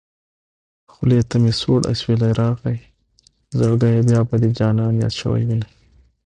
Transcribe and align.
خولې 0.91 1.19
ته 1.29 1.35
مې 1.41 1.53
سوړ 1.61 1.79
اوسېلی 1.91 2.31
راغی 2.39 2.77
زړګيه 3.57 4.01
بيا 4.07 4.19
به 4.29 4.35
دې 4.41 4.49
جانان 4.59 4.93
ياد 5.03 5.13
شوی 5.21 5.43
وينه 5.47 5.67